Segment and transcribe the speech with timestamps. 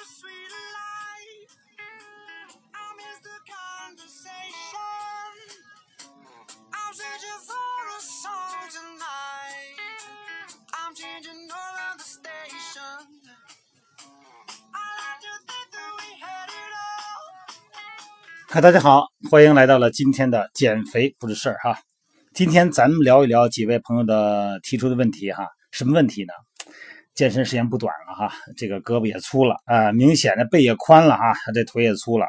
[0.00, 1.52] the sweet life.
[2.72, 4.50] I miss the conversation.
[6.72, 9.76] I'm searching for a song tonight.
[10.72, 13.06] I'm changing over the station.
[14.72, 17.26] I like to think that we had it all.
[18.48, 21.80] 嗨，大家好，欢迎来到了今天的减肥不是事儿哈。
[22.32, 25.48] 今天咱们聊一聊几位朋友的提出的问题哈。
[25.72, 26.32] 什么问题呢？
[27.13, 32.25] 健身时间不短了哈，这个胳膊也粗了啊、明显的背也宽了哈，这腿也粗了，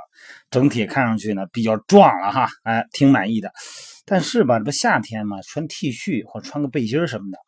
[0.50, 3.50] 整体看上去呢比较壮了哈，哎，挺满意的。
[4.04, 7.38] 但是吧，这不夏天嘛，穿 T 恤或穿个背心什么的，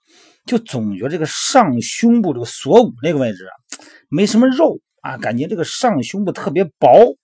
[0.46, 3.48] 就总觉得这个上胸部这个锁骨那个位置，
[4.08, 7.16] 没什么肉啊，感觉这个上胸部特别薄。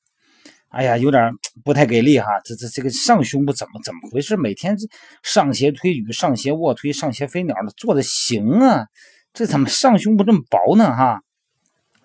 [0.69, 1.33] 哎呀，有点
[1.65, 4.37] 不太给力哈，这这这个上胸部怎么怎么回事？
[4.37, 4.77] 每天
[5.23, 8.87] 上斜推举、上斜卧推、上斜飞鸟的做的行啊，
[9.33, 10.85] 这怎么上胸部这么薄呢？
[10.97, 11.23] 哈，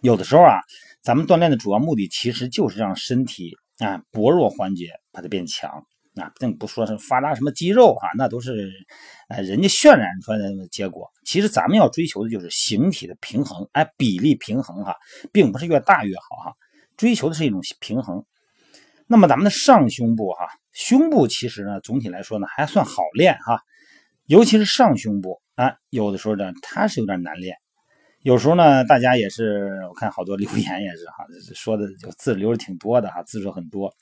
[0.01, 0.59] 有的时候啊，
[1.01, 5.69] 咱们锻炼的主要目的其实就是让身体啊薄弱环节把它变强
[6.15, 8.71] 啊，并不说是发达什么肌肉哈、那都是
[9.27, 11.09] 呃人家渲染出来的结果。
[11.25, 14.95] 其实咱们要追求的就是形体的平衡，哎，比例平衡哈，
[15.33, 16.53] 并不是越大越好哈，
[16.95, 18.23] 追求的是一种平衡。
[19.07, 23.61] 那么咱们的上胸部哈，胸部其实呢，总体来说呢还算好练哈，
[24.25, 27.55] 尤其是上胸部啊，有的时候呢它是有点难练。
[28.21, 33.93] 有时候呢，大家也是我看好多留言也是哈，说的就字留的挺多的哈，字数很多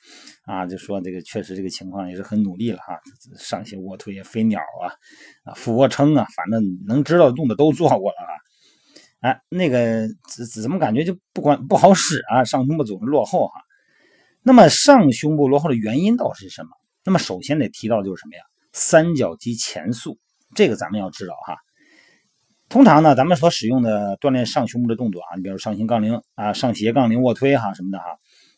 [0.46, 2.98] 啊，就说这个确实这个情况也是很努力了哈，
[3.38, 4.88] 上斜卧推、飞鸟啊、
[5.44, 8.32] 啊俯卧撑啊，反正能知道的动作都做过了啊。
[9.20, 12.44] 哎，那个怎怎么感觉就不管不好使啊？
[12.44, 13.60] 上胸部总是落后哈。
[14.42, 16.70] 那么上胸部落后的原因到底是什么？
[17.04, 18.42] 那么首先得提到就是什么呀？
[18.72, 20.18] 三角肌前束，
[20.54, 21.56] 这个咱们要知道哈。
[22.68, 28.04] 通常呢，咱们所使用的锻炼上胸部的动作啊，你比如上行杠铃啊、上斜杠铃卧推哈什么的哈，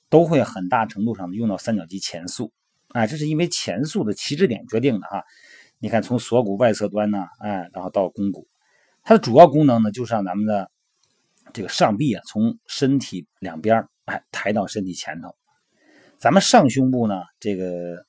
[0.08, 2.52] 都会很大程度上用到三角肌前束。
[2.90, 5.24] 啊，这是因为前束的起止点决定的哈。
[5.78, 8.46] 你看，从锁骨外侧端呢，哎，然后到肱骨，
[9.02, 10.70] 它的主要功能呢，就是让咱们的
[11.52, 15.34] 这个上臂啊，从身体两边儿哎抬到身体前头。
[16.16, 18.06] 咱们上胸部呢，这个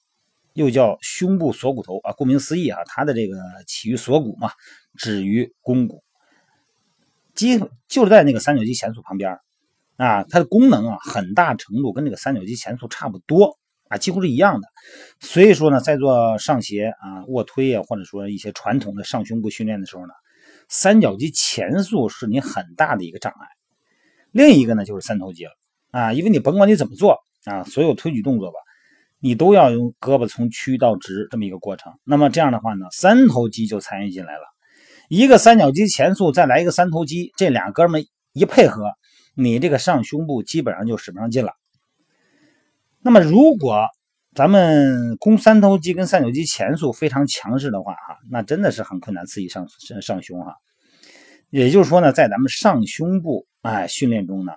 [0.58, 3.38] 又叫胸部锁骨头啊，顾名思义啊，它的这个
[3.68, 4.50] 起于锁骨嘛，
[4.98, 6.04] 止于肱骨，
[7.36, 9.40] 基就是在那个三角肌前束旁边
[9.98, 14.68] 啊，它的功能啊，很大程度跟这个三角肌前束差不多啊，几乎是一样的。
[15.20, 20.14] 所以说呢，在做上斜啊、卧推啊，或者说一些传统的上胸部训练的时候呢，
[20.68, 23.48] 三角肌前束是你很大的一个障碍。
[24.32, 25.52] 另一个呢，就是三头肌了
[25.92, 27.20] 啊，因为你甭管你怎么做。
[27.46, 28.58] 啊，所有推举动作吧，
[29.20, 31.94] 你都要用胳膊从屈到直这么一个过程。
[32.04, 34.42] 那么这样的话呢，三头肌就参与进来了，
[35.10, 38.92] 一个三角肌前束，再来一个三头肌，这俩哥们一配合，
[39.36, 41.54] 你这个上胸部基本上就使不上劲了。
[43.02, 43.88] 那么如果
[44.36, 49.68] 咱们肱三头肌跟三角肌前束非常强势的话，哈，那真的是很困难刺激上
[50.02, 50.56] 上胸哈。
[51.50, 54.52] 也就是说呢，在咱们上胸部哎训练中呢。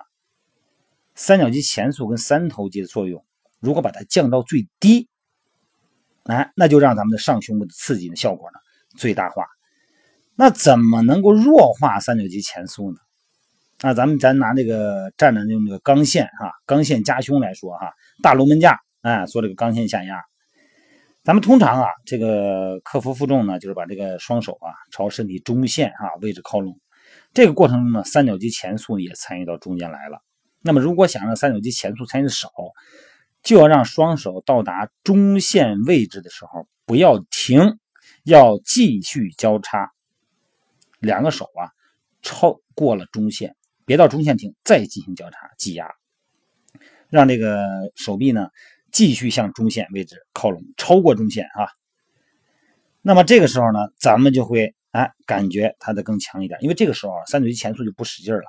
[1.13, 3.23] 三角肌前束跟三头肌的作用，
[3.61, 5.07] 如果把它降到最低，
[6.23, 8.59] 哎，那就让咱们的上胸部的刺激的效果呢
[8.97, 9.45] 最大化。
[10.35, 12.97] 那怎么能够弱化三角肌前束呢？
[13.81, 20.21] 那咱们咱拿这个站着用这个钢线哈，钢线夹胸来说哈，大龙门架哎，做这个钢线下压。
[21.23, 26.79] 咱们通常啊，这个克服负重呢，就是把这个双手啊朝身体中线啊位置靠拢。
[27.33, 30.19] 这个过程中呢，三角肌前束也参与到中间来了。
[30.61, 32.49] 那么，如果想让三角肌前束参与的少，
[33.43, 37.77] 就要让双手到达中线位置的时候不要停，
[38.23, 39.91] 要继续交叉。
[40.99, 41.71] 两个手啊
[42.21, 45.89] 超过了中线，别到中线停，再进行交叉挤压，
[47.09, 47.65] 让这个
[47.95, 48.49] 手臂呢
[48.91, 51.67] 继续向中线位置靠拢，超过中线啊。
[53.01, 58.43] 那么这个时候呢，咱们就会哎感觉它的更强一点，因为这个时候啊三腿肌前束就不使劲了。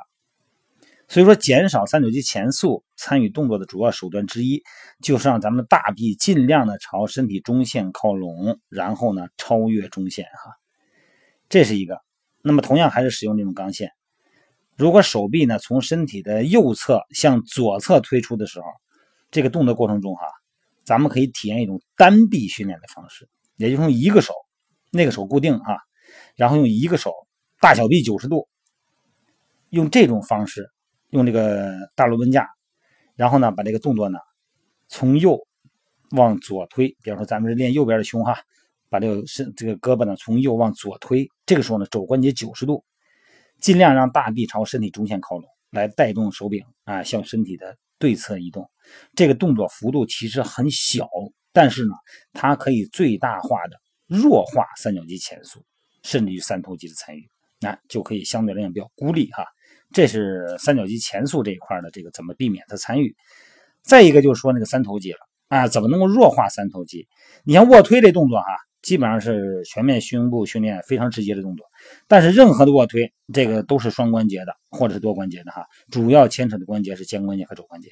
[1.13, 4.63] 所以说，减少三角肌前束参与动作的主要手段之一，
[5.03, 10.57] 就是让咱们的大臂尽量的朝身体中线靠拢，然后呢超越中线哈，
[11.51, 12.01] 这是一个。
[12.41, 13.91] 那么同样还是使用这种钢线。
[14.75, 18.65] 如果手臂呢从身体的右侧向左侧推出的时候，
[19.31, 20.27] 这个动作过程中哈，
[20.83, 24.33] 咱们可以体验一种单臂训练的方式，也就是用一个手，
[24.91, 25.77] 那个手固定哈，
[26.37, 27.13] 然后用一个手
[27.61, 28.49] 大小臂九十度，
[29.69, 30.72] 用这种方式。
[31.13, 32.47] 用这个大龙门架，
[33.15, 34.19] 然后呢，把这个动作呢
[34.89, 35.41] 从右
[36.11, 36.89] 往左推。
[37.03, 38.37] 比方说，咱们是练右边的胸哈，
[38.91, 41.29] 把这个身这个胳膊呢从右往左推。
[41.47, 42.85] 这个时候呢，肘关节九十度，
[43.61, 45.47] 尽量让大臂朝身体中线靠拢。
[45.71, 48.71] 来带动手柄啊向身体的对侧移动。
[49.15, 51.09] 这个动作幅度其实很小，
[51.51, 51.95] 但是呢，
[52.35, 55.65] 它可以最大化的弱化三角肌前束，
[56.03, 57.27] 甚至于三头肌的参与，
[57.59, 59.47] 那就可以相对来讲比较孤立哈。
[59.93, 63.15] 这是三角肌前束这一块的这个怎么避免它参与。
[63.83, 65.19] 再一个就是说那个三头肌了
[65.49, 67.09] 啊，怎么能够弱化三头肌？
[67.45, 68.47] 你像卧推这动作哈，
[68.81, 71.67] 基本上是全面胸部训练非常直接的动作。
[72.09, 77.91] 但是任何的卧推，这个都是双关节的或者是多关节的哈，主要牵扯的关节是肩关节和肘关节。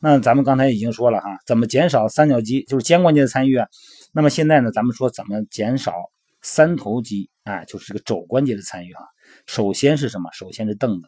[0.00, 3.68] 那咱们刚才已经说了哈，怎么减少三角肌就是肩关节的参与啊？
[4.12, 5.94] 那么现在呢，咱们说怎么减少
[6.42, 9.06] 三头肌啊，就是这个肘关节的参与哈。
[9.46, 10.28] 首先是什么？
[10.32, 11.06] 首先是凳子。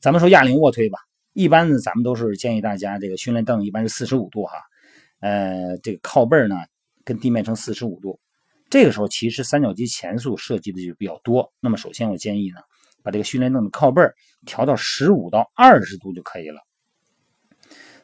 [0.00, 0.98] 咱们说哑铃卧推吧，
[1.32, 4.58] 一般呢，咱们都是建议大家这个训练凳一般是四十五度哈，
[5.20, 6.56] 呃，这个靠背呢
[7.04, 8.20] 跟地面成四十五度。
[8.68, 11.52] 这个时候其实三角肌前束涉及的就比较多。
[11.60, 12.60] 那么首先我建议呢，
[13.02, 14.02] 把这个训练凳的靠背
[14.44, 16.60] 调到十五到二十度就可以了。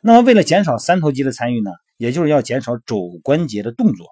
[0.01, 4.07] 那么为了减少三头肌的参与呢，也就是要减少肘关节的动作，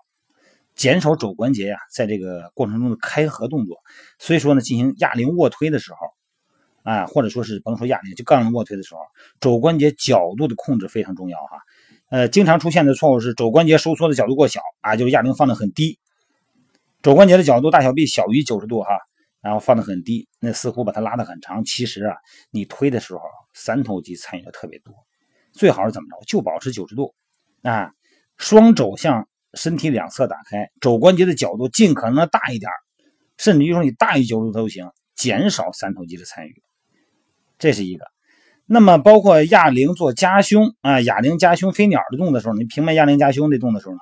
[0.74, 3.78] 减少肘关节呀在这个过程中的开合动作。
[4.18, 5.98] 所以说呢，进行哑铃卧推的时候，
[6.82, 9.00] 啊，或者说是甭说哑铃，就杠铃卧推的时候，
[9.40, 11.58] 肘关节角度的控制非常重要哈。
[12.08, 15.98] 呃，经常出现的错误是肘关节收缩的角度过小啊，就是哑铃放的很低，
[17.02, 18.98] 肘关节的角度大小臂小于九十度哈，
[19.40, 21.64] 然后放的很低，那似乎把它拉的很长。
[21.64, 22.16] 其实啊，
[22.50, 23.20] 你推的时候
[23.54, 24.92] 三头肌参与的特别多。
[25.52, 26.24] 最好是怎么着？
[26.26, 27.14] 就保持九十度，
[27.62, 27.92] 啊，
[28.36, 32.70] 双肘向身体两侧打开，肘关节的角度尽可能的大一点，
[33.36, 36.62] 甚至于说你大于九十度都行，减少三头肌的参与。
[37.60, 38.04] 这是一个。
[38.66, 44.00] 那么包括哑铃做夹胸啊，哑铃夹胸飞鸟的动作的时候，你平面哑铃夹胸这动作的时候呢，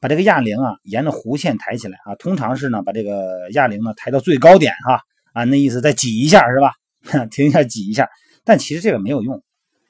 [0.00, 5.00] 把这个哑铃啊沿着弧线抬起来啊，通常是呢把这个哑铃呢抬到最高点哈
[5.32, 6.72] 啊，那意思再挤一下是吧？
[7.30, 8.08] 停一下挤一下，
[8.44, 9.42] 但其实这个没有用。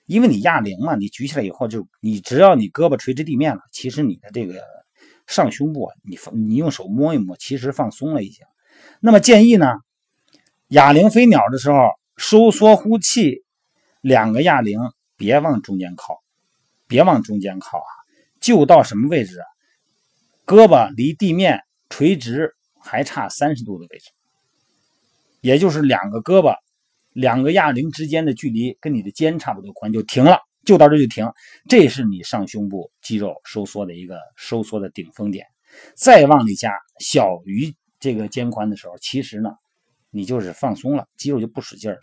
[0.06, 4.62] 因为你哑铃嘛，你举起来以后就你只要你胳膊垂直地面了，其实你的这个
[5.26, 8.42] 上胸部啊，你放你用手摸一摸，其实放松了一些。
[9.00, 9.66] 那么建议呢，
[10.68, 11.76] 哑铃飞鸟的时候
[12.16, 13.44] 收缩呼气，
[14.00, 14.78] 两个哑铃
[15.16, 16.22] 别往中间靠，
[16.86, 17.90] 别往中间靠啊，
[18.40, 19.46] 就到什么位置啊？
[20.46, 24.10] 胳膊离地面垂直还差三十度的位置，
[25.40, 26.56] 也就是两个胳膊。
[27.12, 31.30] 两个哑铃之间的距离跟你的肩差不多宽，就停了，就到这就停。
[31.68, 35.46] 这是你上胸部肌肉收缩的一个收缩的顶峰点。
[35.94, 39.50] 再往里加小于这个肩宽的时候，其实呢，
[40.14, 41.98] 你就是放松了，肌肉就不使劲了，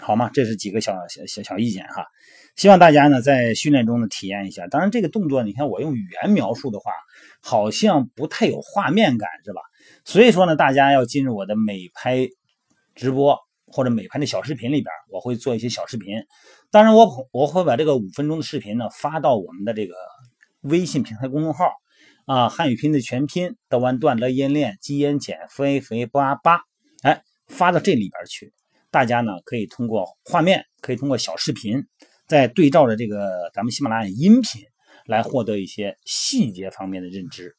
[0.00, 0.30] 好吗？
[0.34, 2.04] 这是几个小小小小意见哈。
[2.56, 4.66] 希望大家呢在训练中呢体验一下。
[4.66, 6.90] 当然，这个动作你看我用语言描述的话，
[7.40, 9.60] 好像不太有画面感，是吧？
[10.04, 12.28] 所以说呢，大家要进入我的美拍
[12.94, 13.38] 直播。
[13.74, 16.22] 或者美拍的小视频里边，我会做一些小视频。
[16.70, 19.94] 当然，我我会把这个五分钟的视频呢发到我们的这个
[20.60, 21.72] 微信平台公众号
[22.26, 26.60] 啊，汉语拼的全拼德完段乐音练基烟减肥肥八八，
[27.52, 28.52] 发到这里边去。
[28.90, 31.86] 大家呢可以通过画面，可以通过小视频，
[32.26, 34.62] 再对照着这个咱们喜马拉雅音频
[35.06, 37.54] 来获得一些细节方面的认知。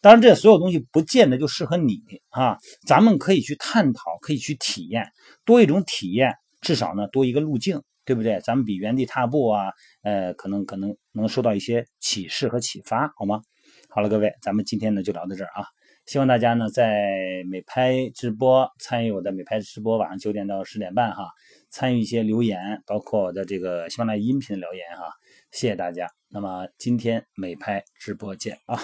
[0.00, 2.56] 当然，这所有东西不见得就适合你啊！
[2.86, 5.10] 咱们可以去探讨，可以去体验，
[5.44, 8.40] 多一种体验，至少呢多一个路径，对不对？
[8.44, 13.40] 咱们比原地踏步啊，呃，可能可能能受到一些启示和启发，好吗？
[13.88, 15.64] 好了，各位，咱们今天呢就聊到这儿啊！
[16.08, 21.28] 希望大家呢在美拍直播参与我的美拍直播，晚上九点到十点半哈，
[21.68, 25.12] 参与一些留言，包括我的这个喜马拉雅音频的留言哈，
[25.50, 26.08] 谢谢大家。
[26.30, 28.80] 那么今天美拍直播见啊！